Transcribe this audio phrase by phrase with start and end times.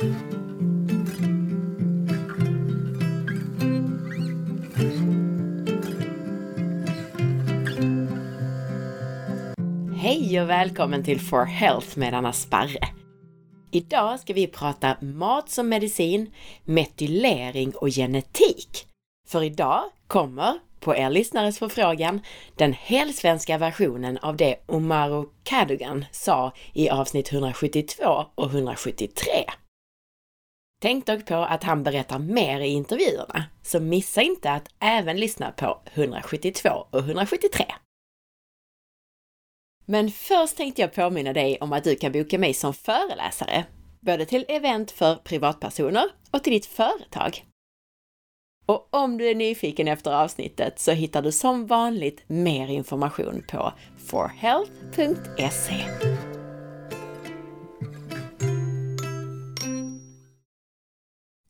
[0.00, 0.08] Hej
[10.40, 12.88] och välkommen till For Health med Anna Sparre!
[13.70, 18.86] Idag ska vi prata mat som medicin, metylering och genetik.
[19.28, 22.20] För idag kommer, på er lyssnares förfrågan,
[22.56, 29.24] den helsvenska versionen av det Omaro Cadogan sa i avsnitt 172 och 173.
[30.82, 35.52] Tänk dock på att han berättar mer i intervjuerna, så missa inte att även lyssna
[35.52, 37.64] på 172 och 173.
[39.84, 43.64] Men först tänkte jag påminna dig om att du kan boka mig som föreläsare,
[44.00, 47.44] både till event för privatpersoner och till ditt företag.
[48.66, 53.72] Och om du är nyfiken efter avsnittet så hittar du som vanligt mer information på
[54.06, 55.84] forhealth.se.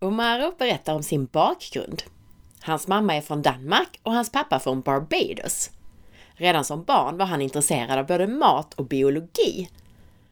[0.03, 2.03] Omaro berättar om sin bakgrund.
[2.61, 5.71] Hans mamma är från Danmark och hans pappa från Barbados.
[6.35, 9.71] Redan som barn var han intresserad av både mat och biologi.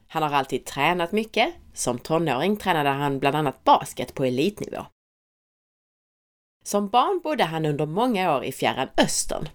[0.09, 1.55] Han har alltid tränat mycket.
[1.75, 4.87] Som tonåring tränade han bland annat basket på elitnivå.
[6.65, 9.49] Som barn bodde han under många år i Fjärran Östern.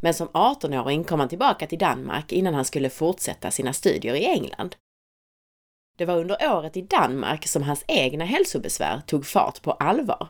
[0.00, 4.24] Men som 18-åring kom han tillbaka till Danmark innan han skulle fortsätta sina studier i
[4.24, 4.76] England.
[5.98, 10.28] Det var under året i Danmark som hans egna hälsobesvär tog fart på allvar.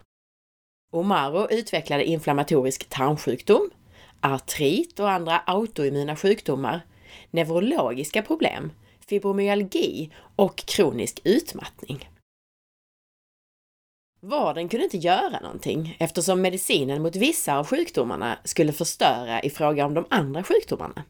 [0.93, 3.71] Omaro utvecklade inflammatorisk tarmsjukdom,
[4.21, 6.81] artrit och andra autoimmuna sjukdomar,
[7.31, 8.73] neurologiska problem,
[9.09, 12.09] fibromyalgi och kronisk utmattning.
[14.21, 19.87] Vården kunde inte göra någonting eftersom medicinen mot vissa av sjukdomarna skulle förstöra i fråga
[19.87, 21.05] om de andra sjukdomarna.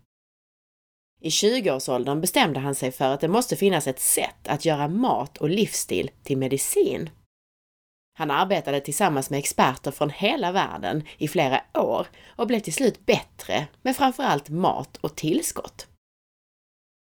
[1.25, 5.39] I 20-årsåldern bestämde han sig för att det måste finnas ett sätt att göra mat
[5.39, 7.11] och livsstil till medicin.
[8.19, 12.07] Han arbetade tillsammans med experter från hela världen i flera år
[12.37, 15.87] och blev till slut bättre med framförallt mat och tillskott.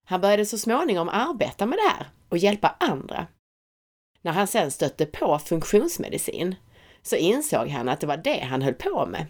[0.05, 3.27] Han började så småningom arbeta med det här och hjälpa andra.
[4.21, 6.55] När han sen stötte på funktionsmedicin
[7.01, 9.25] så insåg han att det var det han höll på med.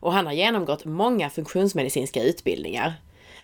[0.00, 2.94] Och han har genomgått många funktionsmedicinska utbildningar.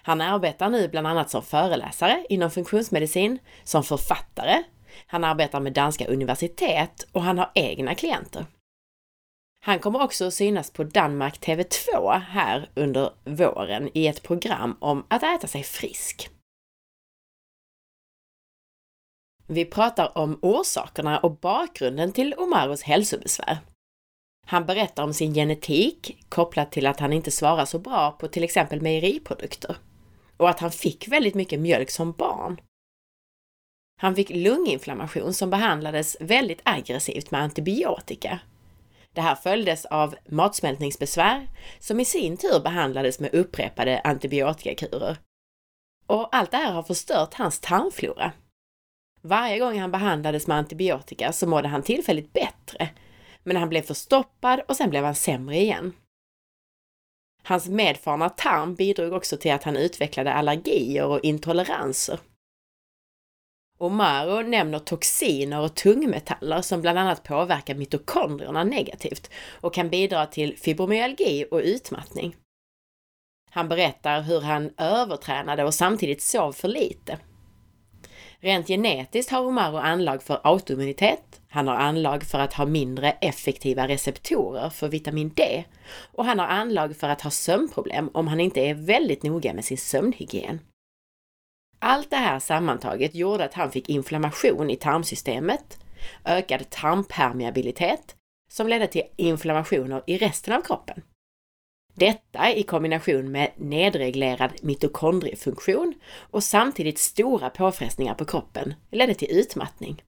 [0.09, 4.63] Han arbetar nu bland annat som föreläsare inom funktionsmedicin, som författare
[5.07, 8.47] han arbetar med danska universitet och han har egna klienter.
[9.65, 15.07] Han kommer också att synas på Danmark TV2 här under våren i ett program om
[15.09, 16.31] att äta sig frisk.
[19.47, 23.59] Vi pratar om orsakerna och bakgrunden till Omaros hälsobesvär.
[24.47, 28.45] Han berättar om sin genetik kopplat till att han inte svarar så bra på till
[28.45, 29.77] exempel mejeriprodukter
[30.39, 32.61] och att han fick väldigt mycket mjölk som barn.
[34.01, 38.41] Han fick lunginflammation som behandlades väldigt aggressivt med antibiotika.
[39.13, 45.17] Det här följdes av matsmältningsbesvär som i sin tur behandlades med upprepade antibiotikakurer.
[46.07, 48.33] Och allt det här har förstört hans tarmflora.
[49.23, 52.89] Varje gång han behandlades med antibiotika så mådde han tillfälligt bättre,
[53.43, 55.93] men han blev förstoppad och sen blev han sämre igen.
[57.49, 62.19] Hans medfarna tarm bidrog också till att han utvecklade allergier och intoleranser.
[63.79, 70.59] Omaro nämner toxiner och tungmetaller som bland annat påverkar mitokondrierna negativt och kan bidra till
[70.59, 72.37] fibromyalgi och utmattning.
[73.51, 77.19] Han berättar hur han övertränade och samtidigt sov för lite.
[78.41, 83.89] Rent genetiskt har Omaro anlag för autoimmunitet, han har anlag för att ha mindre effektiva
[83.89, 85.65] receptorer för vitamin D
[86.13, 89.65] och han har anlag för att ha sömnproblem om han inte är väldigt noga med
[89.65, 90.61] sin sömnhygien.
[91.79, 95.79] Allt det här sammantaget gjorde att han fick inflammation i tarmsystemet,
[96.25, 98.17] ökad tarmpermeabilitet,
[98.51, 101.03] som ledde till inflammationer i resten av kroppen.
[101.99, 105.95] Detta i kombination med nedreglerad mitokondriefunktion
[106.31, 110.03] och samtidigt stora påfrestningar på kroppen ledde till utmattning.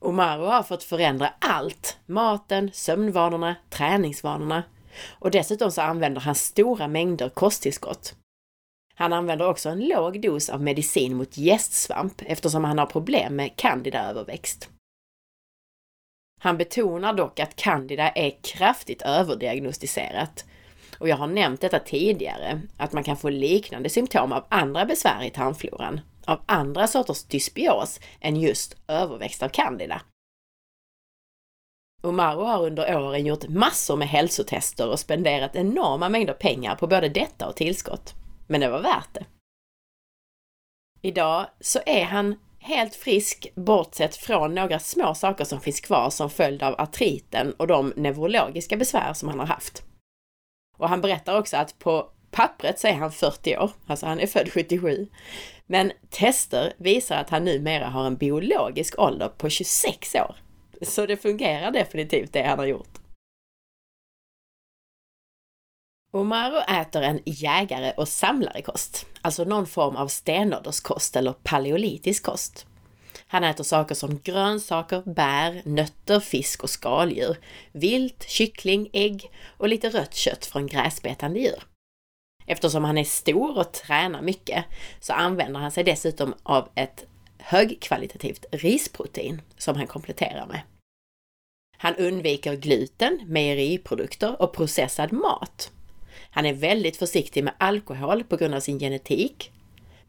[0.00, 1.98] Omaro har fått förändra allt!
[2.06, 4.62] Maten, sömnvanorna, träningsvanorna
[5.18, 8.14] och dessutom så använder han stora mängder kosttillskott
[8.98, 13.56] han använder också en låg dos av medicin mot gästsvamp eftersom han har problem med
[13.56, 14.70] candidaöverväxt.
[16.38, 20.44] Han betonar dock att candida är kraftigt överdiagnostiserat.
[20.98, 25.24] Och jag har nämnt detta tidigare, att man kan få liknande symptom av andra besvär
[25.24, 30.02] i tarmfloran, av andra sorters dysbios än just överväxt av candida.
[32.02, 37.08] Omaro har under åren gjort massor med hälsotester och spenderat enorma mängder pengar på både
[37.08, 38.14] detta och tillskott.
[38.46, 39.26] Men det var värt det.
[41.02, 42.36] Idag så är han
[42.68, 47.66] helt frisk bortsett från några små saker som finns kvar som följd av artriten och
[47.66, 49.82] de neurologiska besvär som han har haft.
[50.78, 54.26] Och han berättar också att på pappret så är han 40 år, alltså han är
[54.26, 55.08] född 77.
[55.66, 60.36] Men tester visar att han numera har en biologisk ålder på 26 år.
[60.82, 62.97] Så det fungerar definitivt det han har gjort.
[66.10, 72.66] Omaro äter en jägare och samlarekost, alltså någon form av stenålderskost eller paleolitisk kost.
[73.26, 77.36] Han äter saker som grönsaker, bär, nötter, fisk och skaldjur,
[77.72, 81.62] vilt, kyckling, ägg och lite rött kött från gräsbetande djur.
[82.46, 84.64] Eftersom han är stor och tränar mycket
[85.00, 87.04] så använder han sig dessutom av ett
[87.38, 90.60] högkvalitativt risprotein som han kompletterar med.
[91.76, 95.72] Han undviker gluten, mejeriprodukter och processad mat.
[96.38, 99.52] Han är väldigt försiktig med alkohol på grund av sin genetik.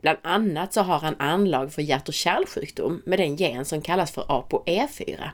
[0.02, 4.12] Bland annat så har han anlag för hjärt och kärlsjukdom med den gen som kallas
[4.12, 5.30] för ApoE4.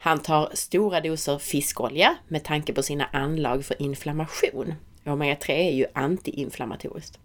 [0.00, 4.74] Han tar stora doser fiskolja med tanke på sina anlag för inflammation.
[5.04, 7.18] Omega-3 är ju antiinflammatoriskt.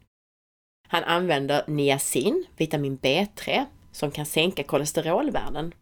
[0.87, 5.73] Han använder niacin, vitamin B3, som kan sänka kolesterolvärden.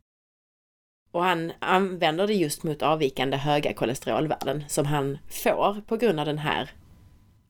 [1.12, 6.26] Och han använder det just mot avvikande höga kolesterolvärden som han får på grund av
[6.26, 6.72] den här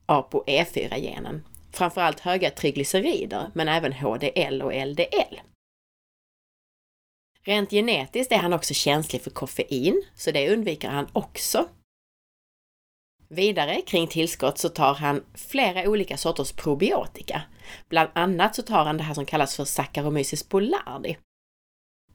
[0.06, 1.44] ApoE4-genen.
[1.72, 5.40] Framförallt höga triglycerider, men även HDL och LDL.
[7.42, 11.68] Rent genetiskt är han också känslig för koffein, så det undviker han också.
[13.28, 17.42] Vidare kring tillskott så tar han flera olika sorters probiotika.
[17.88, 21.18] Bland annat så tar han det här som kallas för Saccharomyces boulardii.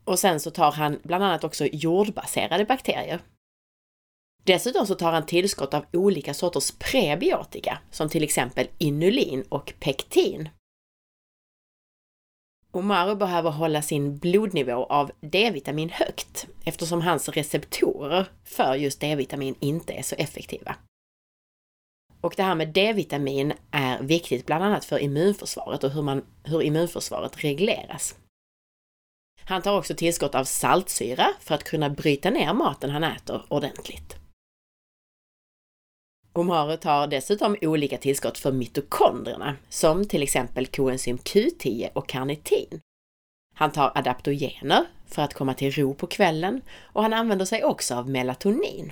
[0.05, 3.21] Och sen så tar han bland annat också jordbaserade bakterier.
[4.43, 10.49] Dessutom så tar han tillskott av olika sorters prebiotika, som till exempel inulin och pektin.
[12.71, 19.93] Omaro behöver hålla sin blodnivå av D-vitamin högt eftersom hans receptorer för just D-vitamin inte
[19.93, 20.75] är så effektiva.
[22.21, 26.61] Och det här med D-vitamin är viktigt bland annat för immunförsvaret och hur, man, hur
[26.61, 28.15] immunförsvaret regleras.
[29.47, 34.15] Han tar också tillskott av saltsyra för att kunna bryta ner maten han äter ordentligt.
[36.33, 42.79] Omaru tar dessutom olika tillskott för mitokondrierna, som till exempel koenzym Q10 och karnitin.
[43.55, 47.95] Han tar adaptogener för att komma till ro på kvällen och han använder sig också
[47.95, 48.91] av melatonin.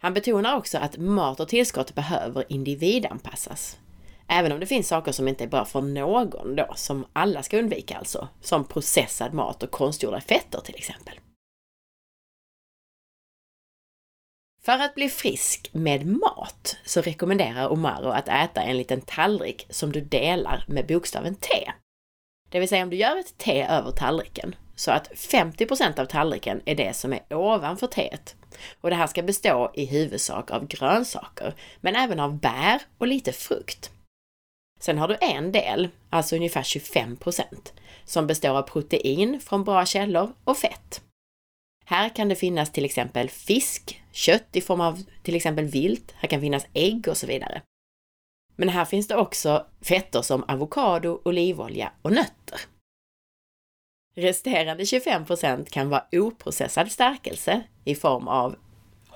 [0.00, 3.79] Han betonar också att mat och tillskott behöver individanpassas.
[4.32, 7.58] Även om det finns saker som inte är bra för någon då, som alla ska
[7.58, 11.20] undvika alltså, som processad mat och konstgjorda fetter till exempel.
[14.62, 19.92] För att bli frisk med mat så rekommenderar Omaro att äta en liten tallrik som
[19.92, 21.72] du delar med bokstaven T.
[22.48, 26.62] Det vill säga om du gör ett T över tallriken så att 50% av tallriken
[26.64, 28.36] är det som är ovanför teet.
[28.80, 33.32] Och det här ska bestå i huvudsak av grönsaker, men även av bär och lite
[33.32, 33.90] frukt.
[34.80, 37.44] Sen har du en del, alltså ungefär 25%
[38.04, 41.02] som består av protein från bra källor och fett.
[41.84, 46.28] Här kan det finnas till exempel fisk, kött i form av till exempel vilt, här
[46.28, 47.62] kan finnas ägg och så vidare.
[48.56, 52.60] Men här finns det också fetter som avokado, olivolja och nötter.
[54.14, 58.56] Resterande 25% kan vara oprocessad stärkelse i form av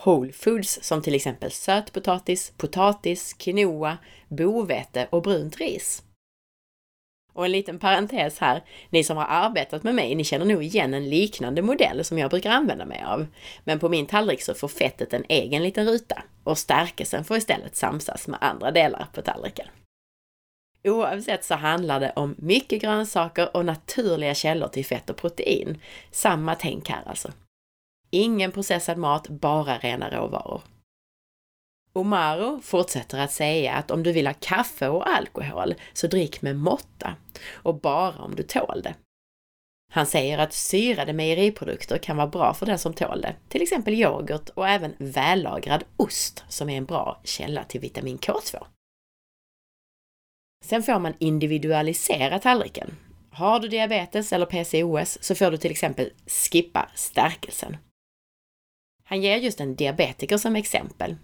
[0.04, 3.98] whole foods som till exempel sötpotatis, potatis, quinoa,
[4.28, 6.02] bovete och brunt ris.
[7.32, 10.94] Och en liten parentes här, ni som har arbetat med mig, ni känner nog igen
[10.94, 13.26] en liknande modell som jag brukar använda mig av.
[13.64, 17.76] Men på min tallrik så får fettet en egen liten ruta och stärkelsen får istället
[17.76, 19.66] samsas med andra delar på tallriken.
[20.84, 25.80] Oavsett så handlar det om mycket grönsaker och naturliga källor till fett och protein.
[26.10, 27.32] Samma tänk här alltså.
[28.14, 30.62] Ingen processad mat, bara rena råvaror.
[31.92, 36.56] Omaro fortsätter att säga att om du vill ha kaffe och alkohol, så drick med
[36.56, 37.16] måtta
[37.52, 38.94] och bara om du tål det.
[39.92, 43.94] Han säger att syrade mejeriprodukter kan vara bra för den som tål det, till exempel
[43.94, 48.64] yoghurt och även vällagrad ost som är en bra källa till vitamin K2.
[50.64, 52.96] Sen får man individualisera tallriken.
[53.30, 57.76] Har du diabetes eller PCOS så får du till exempel skippa stärkelsen.
[59.04, 61.16] Han ger just en diabetiker som exempel.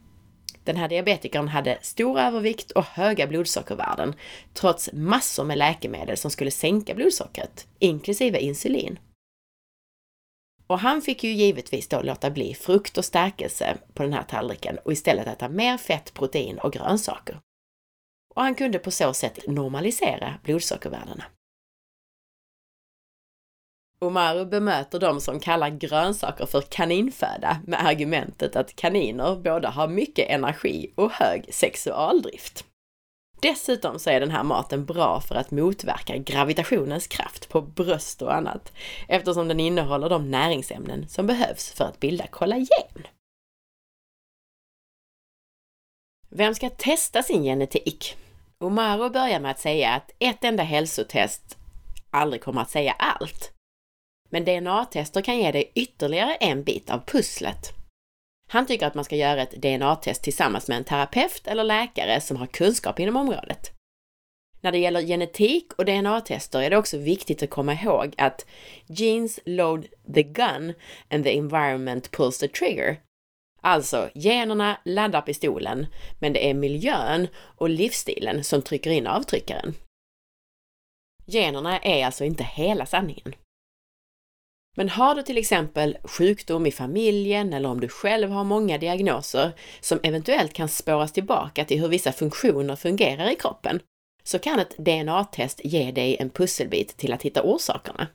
[0.64, 4.14] Den här diabetikern hade stor övervikt och höga blodsockervärden,
[4.54, 8.98] trots massor med läkemedel som skulle sänka blodsockret, inklusive insulin.
[10.66, 14.78] Och han fick ju givetvis då låta bli frukt och stärkelse på den här tallriken
[14.78, 17.40] och istället äta mer fett, protein och grönsaker.
[18.34, 21.24] Och han kunde på så sätt normalisera blodsockervärdena.
[24.04, 30.28] Omaru bemöter de som kallar grönsaker för kaninföda med argumentet att kaniner både har mycket
[30.28, 32.64] energi och hög sexualdrift.
[33.42, 38.34] Dessutom så är den här maten bra för att motverka gravitationens kraft på bröst och
[38.34, 38.72] annat
[39.08, 43.06] eftersom den innehåller de näringsämnen som behövs för att bilda kollagen.
[46.28, 48.16] Vem ska testa sin genetik?
[48.58, 51.58] Omaro börjar med att säga att ett enda hälsotest
[52.10, 53.52] aldrig kommer att säga allt.
[54.30, 57.72] Men DNA-tester kan ge dig ytterligare en bit av pusslet.
[58.48, 62.36] Han tycker att man ska göra ett DNA-test tillsammans med en terapeut eller läkare som
[62.36, 63.72] har kunskap inom området.
[64.60, 68.46] När det gäller genetik och DNA-tester är det också viktigt att komma ihåg att
[68.86, 70.74] genes load the gun
[71.10, 73.00] and the environment pulls the trigger.
[73.62, 75.86] Alltså, generna laddar pistolen,
[76.18, 79.74] men det är miljön och livsstilen som trycker in avtryckaren.
[81.26, 83.34] Generna är alltså inte hela sanningen.
[84.76, 89.52] Men har du till exempel sjukdom i familjen eller om du själv har många diagnoser
[89.80, 93.80] som eventuellt kan spåras tillbaka till hur vissa funktioner fungerar i kroppen,
[94.22, 98.08] så kan ett DNA-test ge dig en pusselbit till att hitta orsakerna.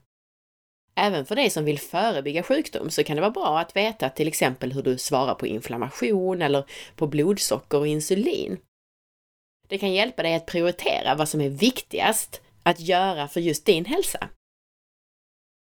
[0.95, 4.27] Även för dig som vill förebygga sjukdom så kan det vara bra att veta till
[4.27, 8.57] exempel hur du svarar på inflammation eller på blodsocker och insulin.
[9.67, 13.85] Det kan hjälpa dig att prioritera vad som är viktigast att göra för just din
[13.85, 14.29] hälsa.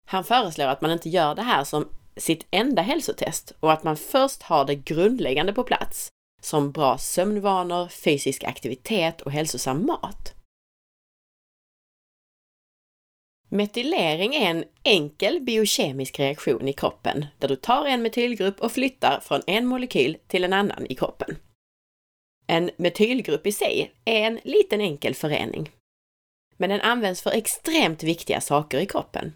[0.09, 3.97] Han föreslår att man inte gör det här som sitt enda hälsotest och att man
[3.97, 6.07] först har det grundläggande på plats,
[6.41, 10.33] som bra sömnvanor, fysisk aktivitet och hälsosam mat.
[13.49, 19.19] Metylering är en enkel biokemisk reaktion i kroppen där du tar en metylgrupp och flyttar
[19.19, 21.35] från en molekyl till en annan i kroppen.
[22.47, 25.69] En metylgrupp i sig är en liten enkel förening.
[26.57, 29.33] Men den används för extremt viktiga saker i kroppen.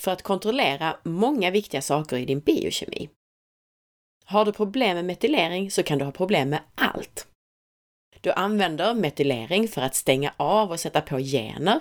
[0.00, 3.08] För att kontrollera många viktiga saker i din biokemi.
[4.24, 7.26] Har du problem med metylering så kan du ha problem med allt.
[8.20, 11.80] Du använder metylering för att stänga av och sätta på gener,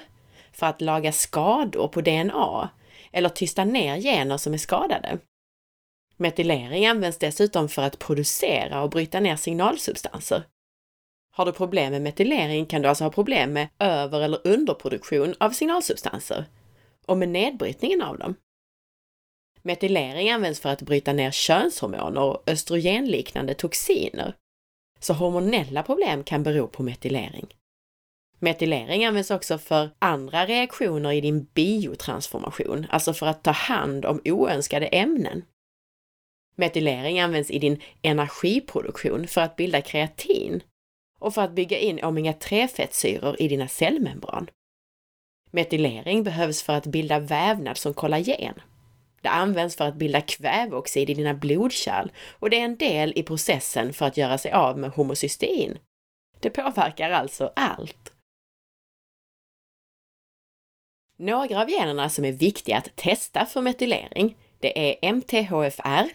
[0.52, 2.70] för att laga skador på DNA
[3.12, 5.18] eller tysta ner gener som är skadade.
[6.18, 10.44] Metylering används dessutom för att producera och bryta ner signalsubstanser.
[11.32, 15.52] Har du problem med metylering kan du alltså ha problem med över eller underproduktion av
[15.52, 16.46] signalsubstanser
[17.10, 18.36] och med nedbrytningen av dem.
[19.62, 24.34] Metylering används för att bryta ner könshormoner och östrogenliknande toxiner.
[25.00, 27.48] Så hormonella problem kan bero på metylering.
[28.40, 34.22] Metylering används också för andra reaktioner i din biotransformation, alltså för att ta hand om
[34.26, 35.46] oönskade ämnen.
[36.56, 40.64] Metylering används i din energiproduktion för att bilda kreatin
[41.20, 44.50] och för att bygga in omega-3-fettsyror i dina cellmembran.
[45.52, 48.54] Metylering behövs för att bilda vävnad som kollagen.
[49.22, 53.24] Det används för att bilda kväveoxid i dina blodkärl och det är en del i
[53.24, 55.78] processen för att göra sig av med homocystein.
[56.40, 58.14] Det påverkar alltså allt.
[61.18, 66.10] Några av generna som är viktiga att testa för metylering, det är MTHFR,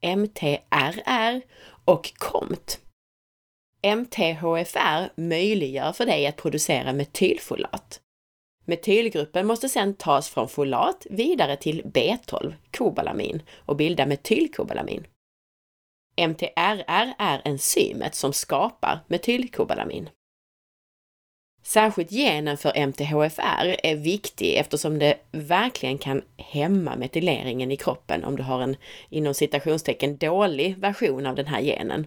[0.00, 1.42] MTRR
[1.84, 2.80] och COMT.
[3.82, 8.00] MTHFR möjliggör för dig att producera metylfolat.
[8.64, 15.06] Metylgruppen måste sedan tas från folat vidare till B12, kobalamin, och bilda metylkobalamin.
[16.16, 20.08] MTRR är enzymet som skapar metylkobalamin.
[21.62, 28.36] Särskilt genen för MTHFR är viktig eftersom det verkligen kan hämma metyleringen i kroppen om
[28.36, 28.76] du har en
[29.10, 32.06] inom citationstecken dålig version av den här genen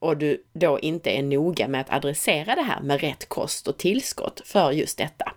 [0.00, 3.78] och du då inte är noga med att adressera det här med rätt kost och
[3.78, 5.32] tillskott för just detta.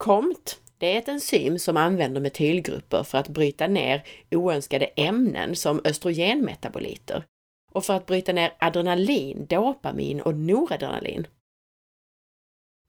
[0.00, 5.80] KOMT, det är ett enzym som använder metylgrupper för att bryta ner oönskade ämnen som
[5.84, 7.24] östrogenmetaboliter
[7.72, 11.26] och för att bryta ner adrenalin, dopamin och noradrenalin.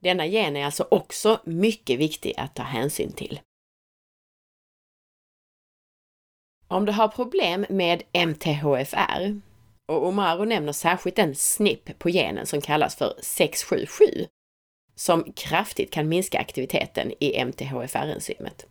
[0.04, 3.40] Denna gen är alltså också mycket viktig att ta hänsyn till.
[6.68, 9.42] Om du har problem med MTHFR,
[9.88, 14.06] och Omaro nämner särskilt en SNP på genen som kallas för 677,
[14.96, 18.66] som kraftigt kan minska aktiviteten i MTHFR-enzymet.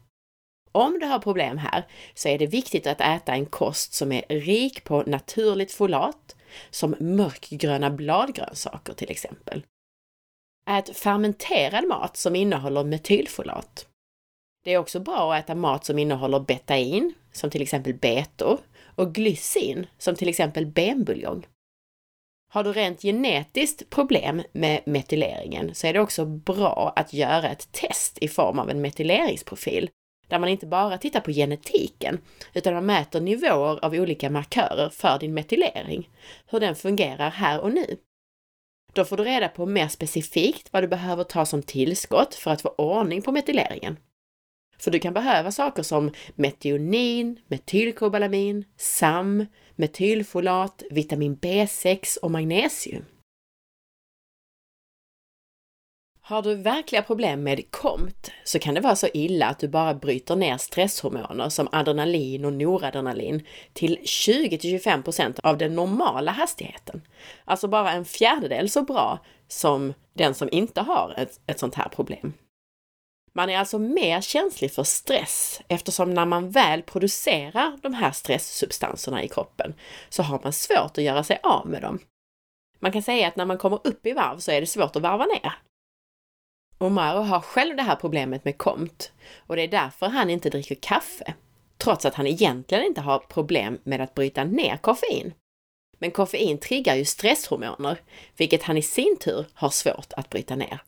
[0.73, 4.23] Om du har problem här så är det viktigt att äta en kost som är
[4.29, 6.37] rik på naturligt folat,
[6.71, 9.65] som mörkgröna bladgrönsaker till exempel.
[10.71, 13.87] Ät fermenterad mat som innehåller metylfolat.
[14.65, 18.59] Det är också bra att äta mat som innehåller betain, som till exempel betor,
[18.95, 21.47] och glycin, som till exempel benbuljong.
[22.53, 27.73] Har du rent genetiskt problem med metyleringen så är det också bra att göra ett
[27.73, 29.91] test i form av en metyleringsprofil
[30.29, 32.19] där man inte bara tittar på genetiken,
[32.55, 36.11] utan man mäter nivåer av olika markörer för din metylering,
[36.47, 37.97] hur den fungerar här och nu.
[38.93, 42.63] Då får du reda på mer specifikt vad du behöver ta som tillskott för att
[42.63, 43.97] få ordning på metyleringen.
[44.79, 49.47] För du kan behöva saker som metionin, metylkobalamin, SAM,
[49.81, 53.05] metylfolat, vitamin B6 och magnesium.
[56.31, 59.95] Har du verkliga problem med KOMT så kan det vara så illa att du bara
[59.95, 67.03] bryter ner stresshormoner som adrenalin och noradrenalin till 20-25% av den normala hastigheten.
[67.45, 69.19] Alltså bara en fjärdedel så bra
[69.49, 72.33] som den som inte har ett, ett sånt här problem.
[73.33, 79.23] Man är alltså mer känslig för stress eftersom när man väl producerar de här stresssubstanserna
[79.23, 79.75] i kroppen
[80.09, 81.99] så har man svårt att göra sig av med dem.
[82.79, 85.03] Man kan säga att när man kommer upp i varv så är det svårt att
[85.03, 85.53] varva ner.
[86.79, 89.13] Omaro har själv det här problemet med KOMT
[89.47, 91.35] och det är därför han inte dricker kaffe,
[91.79, 95.35] trots att han egentligen inte har problem med att bryta ner koffein.
[95.99, 97.99] Men koffein triggar ju stresshormoner,
[98.37, 100.81] vilket han i sin tur har svårt att bryta ner.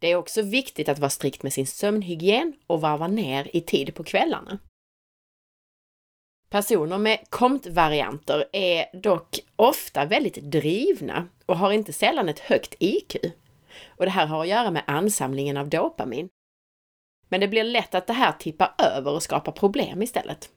[0.00, 3.94] Det är också viktigt att vara strikt med sin sömnhygien och varva ner i tid
[3.94, 4.58] på kvällarna.
[6.48, 13.16] Personer med KOMT-varianter är dock ofta väldigt drivna och har inte sällan ett högt IQ.
[13.86, 16.28] Och det här har att göra med ansamlingen av dopamin.
[17.28, 20.50] Men det blir lätt att det här tippar över och skapar problem istället.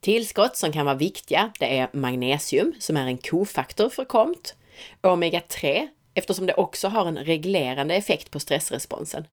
[0.00, 4.56] Tillskott som kan vara viktiga, det är magnesium som är en kofaktor för KOMT,
[5.02, 5.88] omega-3
[6.18, 9.26] eftersom det också har en reglerande effekt på stressresponsen.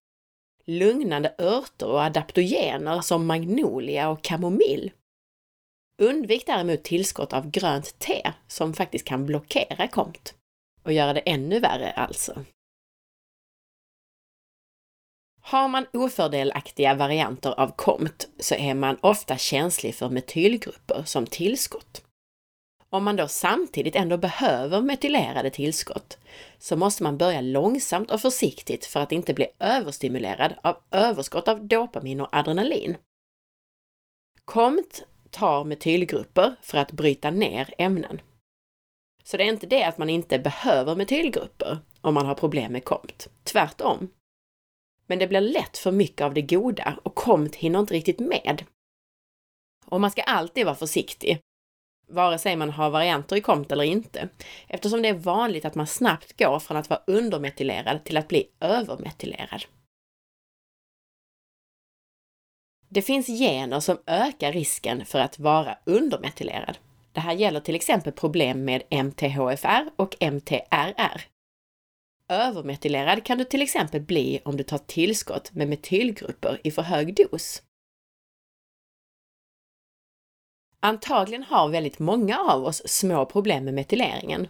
[0.64, 4.92] Lugnande örter och adaptogener som magnolia och kamomill.
[6.02, 10.34] Undvik däremot tillskott av grönt te som faktiskt kan blockera KOMT
[10.82, 12.44] och göra det ännu värre alltså.
[15.40, 22.05] Har man ofördelaktiga varianter av KOMT så är man ofta känslig för metylgrupper som tillskott.
[22.96, 26.18] Om man då samtidigt ändå behöver metylerade tillskott
[26.58, 31.66] så måste man börja långsamt och försiktigt för att inte bli överstimulerad av överskott av
[31.66, 32.96] dopamin och adrenalin.
[34.44, 38.20] KOMT tar metylgrupper för att bryta ner ämnen.
[39.24, 42.84] Så det är inte det att man inte behöver metylgrupper om man har problem med
[42.84, 43.28] KOMT.
[43.44, 44.08] Tvärtom.
[45.06, 48.64] Men det blir lätt för mycket av det goda och KOMT hinner inte riktigt med.
[49.86, 51.40] Och man ska alltid vara försiktig
[52.08, 54.28] vare sig man har varianter i KOMT eller inte,
[54.68, 58.48] eftersom det är vanligt att man snabbt går från att vara undermetylerad till att bli
[58.60, 59.64] övermetylerad.
[62.88, 66.78] Det finns gener som ökar risken för att vara undermetylerad.
[67.12, 71.20] Det här gäller till exempel problem med MTHFR och MTRR.
[72.28, 77.14] Övermetylerad kan du till exempel bli om du tar tillskott med metylgrupper i för hög
[77.16, 77.62] dos.
[80.80, 84.48] Antagligen har väldigt många av oss små problem med metyleringen.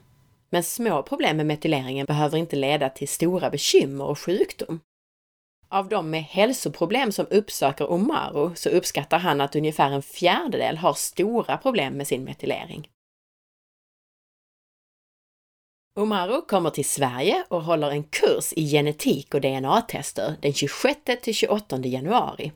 [0.50, 4.80] Men små problem med metyleringen behöver inte leda till stora bekymmer och sjukdom.
[5.68, 10.94] Av de med hälsoproblem som uppsöker Omaro så uppskattar han att ungefär en fjärdedel har
[10.94, 12.88] stora problem med sin metylering.
[15.98, 21.34] Omaro kommer till Sverige och håller en kurs i genetik och DNA-tester den 26 till
[21.34, 22.52] 28 januari.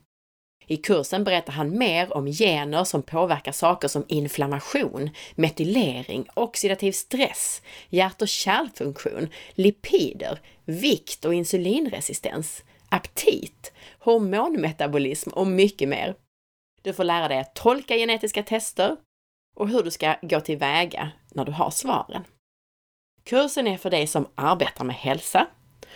[0.70, 7.62] I kursen berättar han mer om gener som påverkar saker som inflammation, metylering, oxidativ stress,
[7.88, 16.14] hjärt och kärlfunktion, lipider, vikt och insulinresistens, aptit, hormonmetabolism och mycket mer.
[16.82, 18.96] Du får lära dig att tolka genetiska tester
[19.56, 22.24] och hur du ska gå tillväga när du har svaren.
[23.24, 25.46] Kursen är för dig som arbetar med hälsa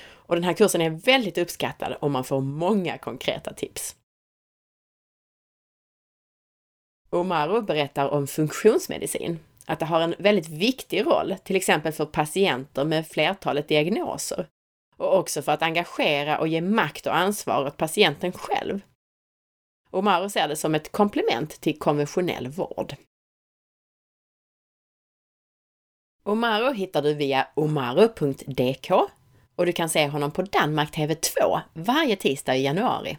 [0.06, 3.96] och den här kursen är väldigt uppskattad och man får många konkreta tips.
[7.14, 12.85] Omaro berättar om funktionsmedicin, att det har en väldigt viktig roll, till exempel för patienter
[12.85, 14.48] med flertalet diagnoser
[14.96, 18.81] och också för att engagera och ge makt och ansvar åt patienten själv.
[19.90, 22.94] Omaro ser det som ett komplement till konventionell vård.
[26.22, 28.90] Omaro hittar du via omaro.dk
[29.57, 33.18] och du kan se honom på Danmark TV2 varje tisdag i januari.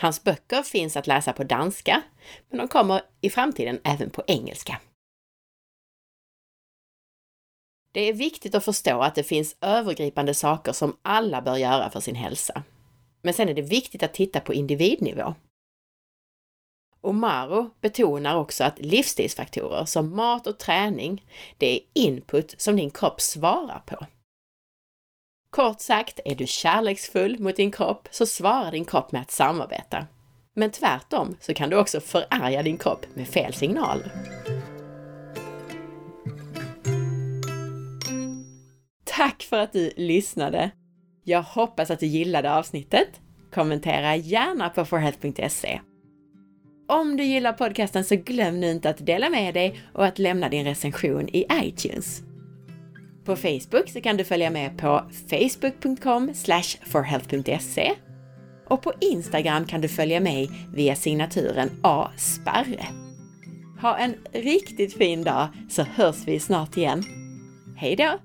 [0.00, 2.02] Hans böcker finns att läsa på danska,
[2.48, 4.80] men de kommer i framtiden även på engelska.
[7.92, 12.00] Det är viktigt att förstå att det finns övergripande saker som alla bör göra för
[12.00, 12.62] sin hälsa.
[13.22, 15.34] Men sen är det viktigt att titta på individnivå.
[17.00, 21.26] Omaro betonar också att livsstilsfaktorer som mat och träning,
[21.58, 24.06] det är input som din kropp svarar på.
[25.50, 30.06] Kort sagt, är du kärleksfull mot din kropp så svarar din kropp med att samarbeta.
[30.54, 34.12] Men tvärtom så kan du också förarga din kropp med fel signaler.
[39.04, 40.70] Tack för att du lyssnade!
[41.24, 43.08] Jag hoppas att du gillade avsnittet.
[43.52, 45.80] Kommentera gärna på forhealth.se.
[46.88, 50.48] Om du gillar podcasten så glöm nu inte att dela med dig och att lämna
[50.48, 52.22] din recension i iTunes.
[53.30, 56.32] På Facebook så kan du följa med på facebook.com
[56.86, 57.92] forhealth.se
[58.68, 62.86] och på Instagram kan du följa mig via signaturen asparre.
[63.80, 67.04] Ha en riktigt fin dag så hörs vi snart igen.
[67.76, 68.18] Hej då!